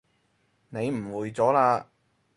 [0.69, 1.85] 你誤會咗喇